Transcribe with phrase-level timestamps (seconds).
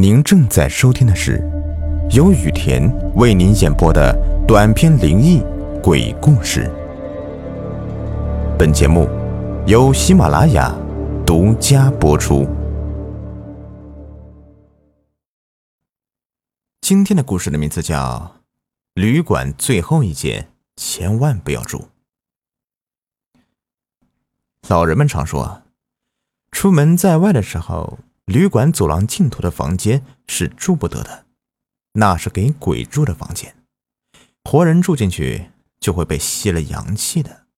[0.00, 1.38] 您正在收听的是
[2.12, 4.16] 由雨田为您演播的
[4.48, 5.42] 短篇灵异
[5.82, 6.70] 鬼故事。
[8.58, 9.06] 本节目
[9.66, 10.74] 由喜马拉雅
[11.26, 12.48] 独家播出。
[16.80, 18.32] 今天的故事的名字叫
[18.94, 21.78] 《旅馆最后一间，千万不要住》。
[24.66, 25.60] 老人们常说，
[26.50, 27.98] 出门在外的时候。
[28.30, 31.26] 旅馆走廊尽头的房间是住不得的，
[31.94, 33.56] 那是给鬼住的房间，
[34.44, 37.48] 活人住进去就会被吸了阳气的。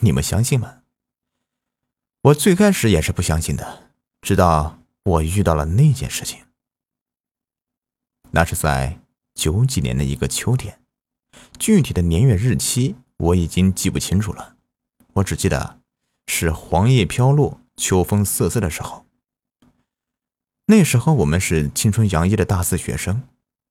[0.00, 0.78] 你们相信吗？
[2.22, 3.90] 我最开始也是不相信的，
[4.22, 6.46] 直到我遇到了那件事情。
[8.30, 8.98] 那是在
[9.34, 10.80] 九几年的一个秋天，
[11.58, 14.56] 具体的年月日期我已经记不清楚了，
[15.12, 15.80] 我只记得
[16.28, 19.04] 是黄叶飘落、秋风瑟瑟的时候。
[20.68, 23.22] 那时候我们是青春洋溢的大四学生，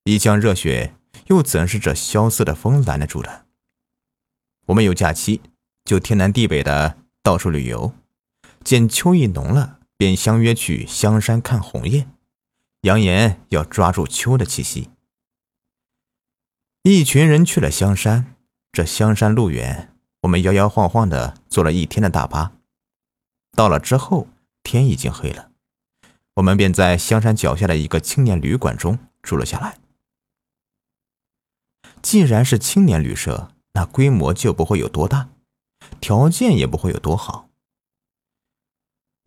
[0.06, 0.96] 一腔热血
[1.28, 3.46] 又怎是这萧瑟的风拦得住的？
[4.68, 5.42] 我们有假期，
[5.84, 7.94] 就天南地北的到处旅游，
[8.64, 12.08] 见秋意浓了，便相约去香山看红叶，
[12.84, 14.90] 扬言要抓住秋的气息。
[16.84, 18.36] 一群人去了香山，
[18.72, 22.54] 这香山路远，我们摇摇晃晃的坐了一天的大巴，
[23.52, 24.30] 到了之后
[24.64, 25.52] 天已经黑了。
[26.36, 29.78] 我们便在香山脚下的一个青年旅馆中住了下来。
[32.02, 35.30] 既然是青年旅社，那规模就不会有多大，
[36.00, 37.50] 条件也不会有多好。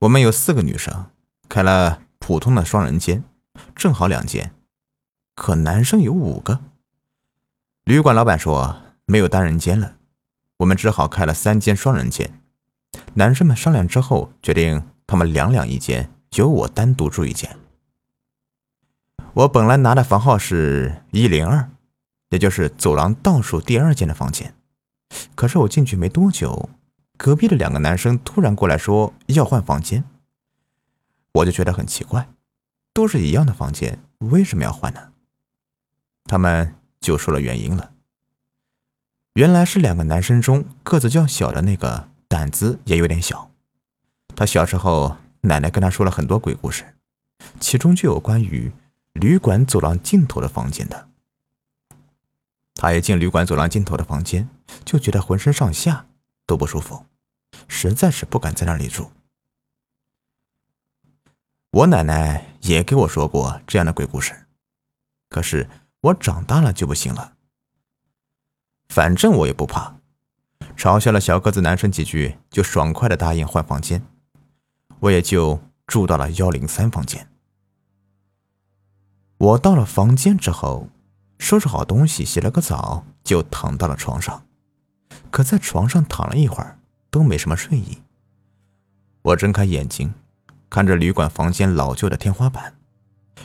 [0.01, 1.11] 我们有四个女生，
[1.49, 3.25] 开了普通的双人间，
[3.75, 4.55] 正好两间，
[5.35, 6.61] 可男生有五个。
[7.85, 9.97] 旅馆老板说没有单人间了，
[10.59, 12.41] 我们只好开了三间双人间。
[13.15, 16.13] 男生们商量之后，决定他们两两一间。
[16.35, 17.57] 由我单独住一间。
[19.35, 21.71] 我本来拿的房号是一零二，
[22.31, 24.55] 也就是走廊倒数第二间的房间。
[25.35, 26.71] 可是我进去没多久，
[27.17, 30.05] 隔壁的两个男生突然过来说要换房间，
[31.33, 32.29] 我就觉得很奇怪，
[32.93, 35.13] 都是一样的房间，为什么要换呢？
[36.25, 37.93] 他们就说了原因了。
[39.35, 43.51] 原来是两个男生中个子较小的那个胆子也有点小，
[44.35, 45.17] 他小时候。
[45.43, 46.97] 奶奶跟他说了很多鬼故事，
[47.61, 48.73] 其中就有关于
[49.13, 51.09] 旅馆走廊尽头的房间的。
[52.75, 54.49] 他一进旅馆走廊尽头的房间，
[54.85, 56.07] 就觉得浑身上下
[56.47, 57.07] 都不舒服，
[57.67, 59.11] 实在是不敢在那里住。
[61.71, 64.47] 我奶奶也给我说过这样的鬼故事，
[65.29, 65.69] 可是
[66.01, 67.35] 我长大了就不行了。
[68.89, 69.97] 反正我也不怕，
[70.77, 74.03] 嘲笑了小个子男生几句，就爽快的答应换房间。
[75.01, 77.29] 我也就住到了幺零三房间。
[79.39, 80.89] 我到了房间之后，
[81.39, 84.43] 收拾好东西，洗了个澡，就躺到了床上。
[85.31, 86.79] 可在床上躺了一会儿，
[87.11, 87.99] 都没什么睡意。
[89.23, 90.13] 我睁开眼睛，
[90.69, 92.75] 看着旅馆房间老旧的天花板，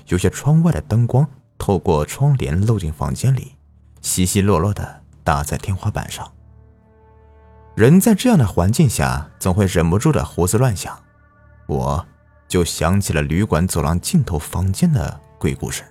[0.07, 1.27] 有些窗外的灯光
[1.57, 3.55] 透过窗帘漏进房间里，
[4.01, 6.31] 稀稀落落的打在天花板上。
[7.75, 10.97] 人在这样的环境下，总会忍不住的胡思乱想。
[11.73, 12.05] 我
[12.47, 15.83] 就想起了旅馆走廊尽头房间的鬼故事，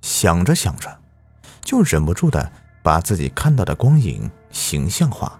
[0.00, 0.98] 想着想着，
[1.60, 2.50] 就忍不住的
[2.82, 5.38] 把自己看到的光影形象化。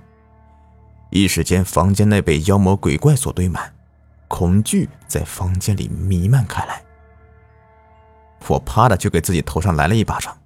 [1.09, 3.73] 一时间，房间内被妖魔鬼怪所堆满，
[4.29, 6.83] 恐惧在房间里弥漫开来。
[8.47, 10.37] 我啪的就给自己头上来了一巴掌，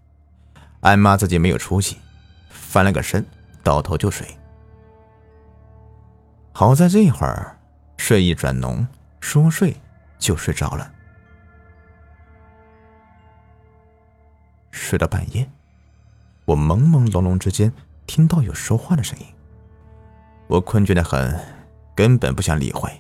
[0.83, 1.99] 暗骂自己没有出息，
[2.49, 3.27] 翻了个身，
[3.65, 4.25] 倒头就睡。
[6.53, 7.59] 好在这会儿。
[8.05, 8.85] 睡意转浓，
[9.21, 9.77] 说睡
[10.19, 10.93] 就睡着了。
[14.73, 15.49] 睡到半夜，
[16.45, 17.73] 我朦朦胧胧之间
[18.05, 19.27] 听到有说话的声音。
[20.49, 21.39] 我困倦的很，
[21.95, 22.91] 根本不想理会。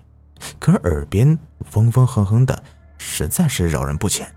[0.60, 1.36] 可耳边
[1.72, 2.62] 嗡嗡哼哼的，
[2.96, 4.32] 实在是扰人不浅。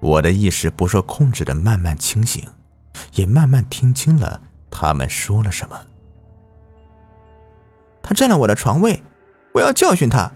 [0.00, 2.46] 我的意识不受控制的慢慢清醒，
[3.14, 5.86] 也慢慢听清了他们说了什么。
[8.06, 9.02] 他占了我的床位，
[9.52, 10.32] 我要教训他。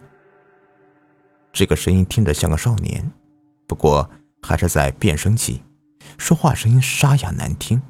[1.53, 3.13] 这个声音听着像个少年，
[3.69, 4.11] 不过
[4.43, 5.63] 还是在变声期，
[6.19, 7.81] 说话声音沙哑难听，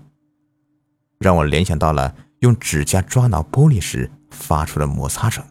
[1.19, 5.43] 让我联想到了用指甲抓挠玻璃时发出的摩擦声。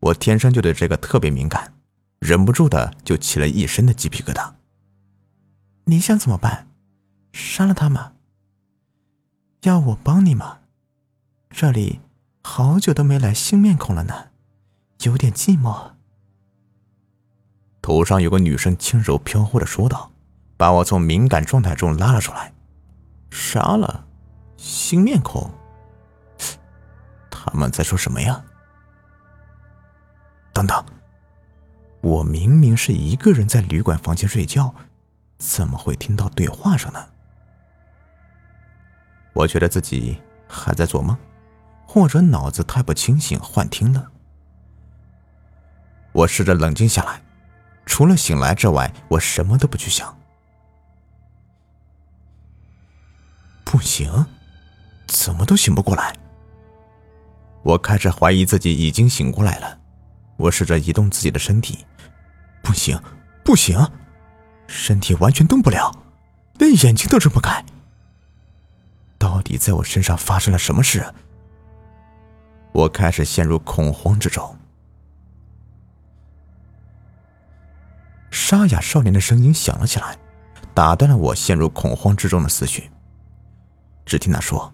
[0.00, 1.72] 我天生就对这个特别敏感，
[2.18, 4.52] 忍不住的就起了一身的鸡皮疙瘩。
[5.84, 6.68] 你想怎么办？
[7.32, 8.12] 杀了他吗？
[9.62, 10.58] 要我帮你吗？
[11.48, 12.00] 这里。
[12.42, 14.28] 好久都没来新面孔了呢，
[15.02, 15.92] 有点寂寞。
[17.82, 20.10] 头上有个女生轻柔飘忽的说道，
[20.56, 22.52] 把我从敏感状态中拉了出来。
[23.30, 24.06] 杀了，
[24.56, 25.50] 新面孔。
[27.30, 28.44] 他们在说什么呀？
[30.52, 30.84] 等等，
[32.00, 34.74] 我明明是一个人在旅馆房间睡觉，
[35.38, 37.06] 怎么会听到对话声呢？
[39.32, 41.16] 我觉得自己还在做梦，
[41.92, 44.12] 或者脑子太不清醒，幻听了。
[46.12, 47.20] 我试着冷静下来，
[47.84, 50.16] 除了醒来之外，我什么都不去想。
[53.64, 54.24] 不行，
[55.08, 56.14] 怎么都醒不过来。
[57.64, 59.76] 我开始怀疑自己已经醒过来了。
[60.36, 61.84] 我试着移动自己的身体，
[62.62, 62.96] 不行，
[63.44, 63.76] 不行，
[64.68, 65.92] 身体完全动不了，
[66.54, 67.64] 连眼睛都睁不开。
[69.18, 71.12] 到底在我身上发生了什么事？
[72.80, 74.56] 我开始陷入恐慌之中。
[78.30, 80.16] 沙哑少年的声音响了起来，
[80.72, 82.90] 打断了我陷入恐慌之中的思绪。
[84.06, 84.72] 只听他说：“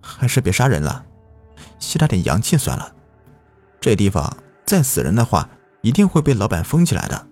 [0.00, 1.04] 还是别杀人了，
[1.78, 2.94] 吸他点阳气算了。
[3.80, 5.50] 这地方再死人的话，
[5.82, 7.26] 一定会被老板封起来的。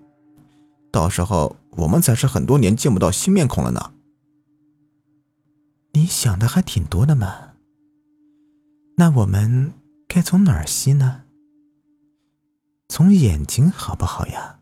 [0.92, 3.92] 到时候我们才是很多年见不到新面孔了呢。”
[5.94, 7.45] 你想的还挺多的嘛。
[8.98, 9.74] 那我们
[10.08, 11.24] 该从哪儿吸呢？
[12.88, 14.60] 从眼睛好不好呀？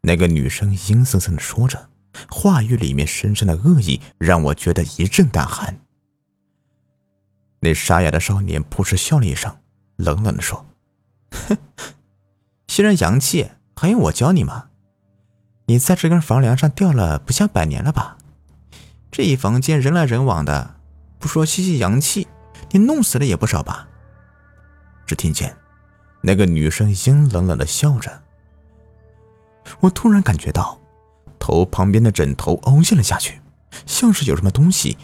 [0.00, 1.90] 那个女生阴森森的说着，
[2.30, 5.78] 话语里面深深的恶意让我觉得一阵胆寒。
[7.60, 9.54] 那沙哑的少年扑哧笑了一声，
[9.96, 10.64] 冷冷的说：
[11.30, 11.58] “哼，
[12.68, 14.70] 吸人阳气还用我教你吗？
[15.66, 18.16] 你在这根房梁上吊了不下百年了吧？”
[19.12, 20.76] 这一房间人来人往的，
[21.18, 22.28] 不说吸吸阳气，
[22.70, 23.88] 你弄死的也不少吧？
[25.06, 25.56] 只听见
[26.20, 28.22] 那个女生阴冷冷的笑着。
[29.80, 30.78] 我突然感觉到
[31.38, 33.40] 头旁边的枕头凹陷了下去，
[33.86, 34.98] 像是有什么东西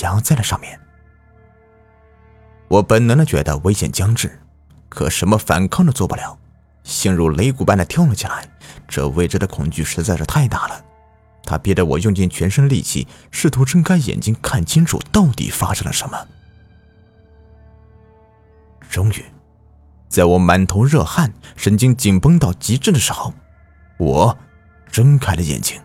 [0.00, 0.80] 压在了上面。
[2.68, 4.40] 我本能的觉得危险将至，
[4.88, 6.38] 可什么反抗都做不了，
[6.82, 8.48] 心如擂鼓般的跳了起来。
[8.88, 10.84] 这未知的恐惧实在是太大了。
[11.44, 16.26] 他逼得我用尽全身力气，试图睁开眼睛看清楚到底发生了什么。
[18.94, 19.24] 终于，
[20.08, 23.34] 在我满头热汗、神经紧绷到极致的时候，
[23.98, 24.38] 我
[24.86, 25.80] 睁开了眼睛。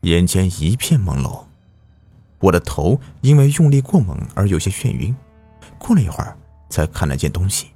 [0.00, 1.44] 眼前一片朦胧，
[2.40, 5.14] 我的头因为用力过猛而有些眩晕。
[5.78, 6.36] 过了一会儿，
[6.68, 7.68] 才看得见东西。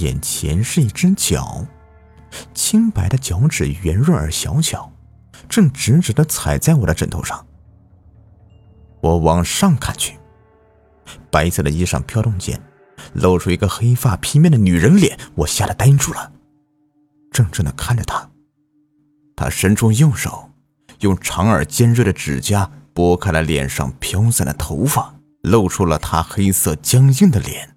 [0.00, 1.66] 眼前是一只脚，
[2.54, 4.90] 清白的脚趾圆润而小巧，
[5.46, 7.46] 正直直的踩在我的枕头上。
[9.00, 10.18] 我往上看去，
[11.30, 12.60] 白色的衣裳飘动间，
[13.14, 16.32] 露出一个黑发披面的女人脸，我吓得呆住了，
[17.32, 18.30] 怔怔的看着她。
[19.34, 20.50] 她伸出右手，
[21.00, 27.76] 用长而尖锐的指甲拨开了脸上飘散的头发，露出了她黑色僵硬的脸。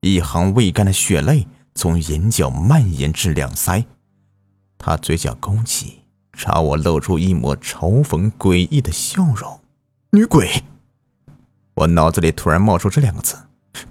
[0.00, 3.84] 一行未干的血泪从眼角蔓延至两腮，
[4.76, 6.01] 他嘴角勾起，
[6.32, 9.60] 朝我露出一抹嘲讽诡异的笑容。
[10.10, 10.64] 女鬼！
[11.74, 13.36] 我脑子里突然冒出这两个字：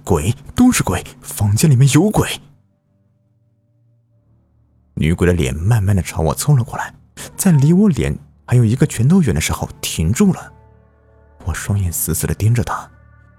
[0.04, 2.28] 鬼都是鬼，房间里面有鬼。
[4.94, 6.94] 女鬼的脸慢慢的朝我凑了过来，
[7.36, 10.52] 在离我脸还有一个拳头远的时候停住了。
[11.44, 12.88] 我双眼死死的盯着她，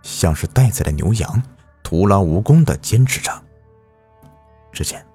[0.01, 1.41] 像是待宰的牛羊。
[1.83, 3.31] 徒劳无功的坚持着。
[4.72, 5.05] 只见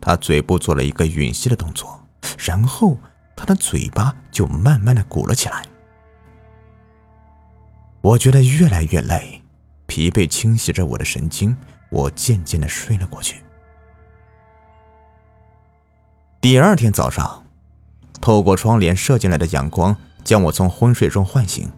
[0.00, 2.03] 他嘴部做了一个吮吸的动作，
[2.38, 2.96] 然后
[3.36, 5.64] 他的嘴巴就慢慢的鼓了起来。
[8.00, 9.42] 我觉得越来越累，
[9.86, 11.56] 疲惫侵袭着我的神经，
[11.90, 13.42] 我渐渐的睡了过去。
[16.40, 17.44] 第二天早上，
[18.20, 21.72] 透过窗帘射进来的阳光将我从昏睡中唤醒，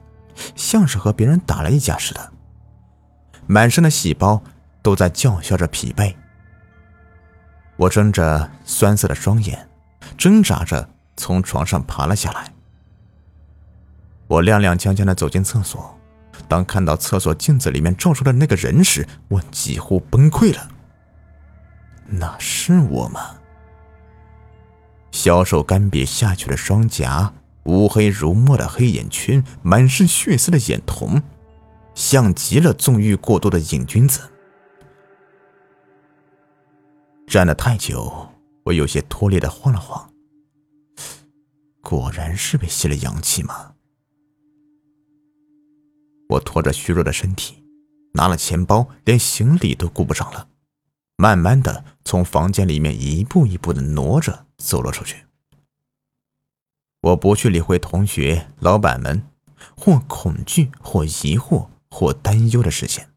[0.57, 2.33] 像是和别人打了一架似的。
[3.47, 4.43] 满身的细胞
[4.83, 6.13] 都在叫嚣着疲惫。
[7.77, 9.69] 我睁着酸涩的双眼，
[10.17, 12.53] 挣扎着从床上爬了下来。
[14.27, 15.97] 我踉踉跄跄的走进厕所，
[16.49, 20.69] 当看到厕所镜子里面照出的那个人时，我几乎崩溃了。
[22.07, 23.37] 那是我吗？
[25.13, 27.33] 消瘦干瘪下去的双颊，
[27.65, 31.23] 乌黑如墨的黑眼圈，满是血丝的眼瞳。
[31.95, 34.21] 像极了纵欲过度的瘾君子。
[37.27, 38.29] 站了太久，
[38.67, 40.13] 我有些脱力的晃了晃。
[41.83, 43.75] 果然是被吸了阳气吗？
[46.29, 47.63] 我拖着虚弱的身体，
[48.15, 50.49] 拿了钱包，连行李都顾不上了，
[51.17, 55.27] 慢慢的从房间里面一步一步的挪着走了出去。
[57.03, 59.29] 我不去理会同学、老板们
[59.77, 63.09] 或恐惧、或疑惑、或担忧的视线，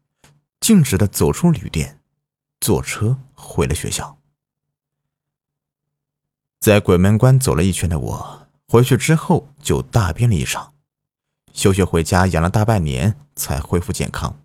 [0.60, 1.98] 径直的走出旅店，
[2.60, 4.19] 坐车回了学校。
[6.60, 10.74] 在鬼门关走了一圈的我，回去之后就大病了一场，
[11.54, 14.38] 休学回家养了大半年才恢复健康。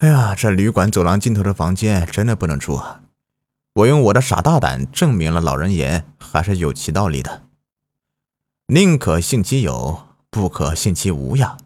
[0.00, 3.00] 哎呀，这旅馆走廊尽头的房间真的不能住啊！
[3.72, 7.44] 我用我的傻大胆证明了老人言还是有其道理的。
[8.66, 11.56] 宁可信其有，不可信其无呀！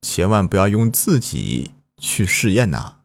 [0.00, 2.95] 千万不要用自己去试验呐。